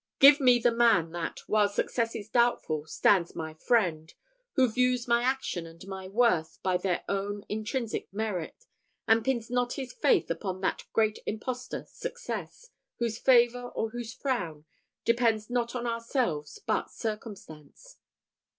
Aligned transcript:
Give 0.17 0.39
me 0.39 0.57
the 0.57 0.71
man 0.71 1.11
that, 1.11 1.47
while 1.47 1.69
success 1.69 2.15
is 2.15 2.27
doubtful, 2.27 2.87
stands 2.87 3.35
my 3.35 3.53
friend, 3.53 4.11
who 4.53 4.67
views 4.67 5.07
my 5.07 5.21
actions 5.21 5.67
and 5.83 5.87
my 5.87 6.07
worth 6.07 6.57
by 6.63 6.77
their 6.77 7.03
own 7.07 7.45
intrinsic 7.47 8.11
merit, 8.11 8.65
and 9.07 9.23
pins 9.23 9.51
not 9.51 9.73
his 9.73 9.93
faith 9.93 10.31
upon 10.31 10.61
that 10.61 10.85
great 10.91 11.19
impostor 11.27 11.85
success, 11.87 12.71
whose 12.97 13.19
favour 13.19 13.61
or 13.75 13.91
whose 13.91 14.11
frown 14.11 14.65
depends 15.05 15.51
not 15.51 15.75
on 15.75 15.85
ourselves 15.85 16.57
but 16.65 16.89
circumstance." 16.89 17.97